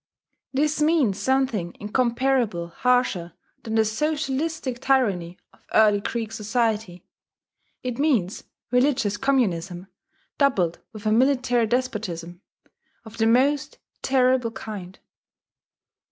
This 0.51 0.81
means 0.81 1.19
something 1.19 1.77
incomparably 1.79 2.71
harsher 2.77 3.33
than 3.61 3.75
the 3.75 3.85
socialistic 3.85 4.79
tyranny 4.79 5.37
of 5.53 5.63
early 5.75 6.01
Greek 6.01 6.31
society: 6.31 7.05
it 7.83 7.99
means 7.99 8.43
religious 8.71 9.15
communism 9.15 9.85
doubled 10.39 10.79
with 10.91 11.05
a 11.05 11.11
military 11.11 11.67
despotism 11.67 12.41
of 13.05 13.19
the 13.19 13.27
most 13.27 13.77
terrible 14.01 14.49
kind. 14.49 14.97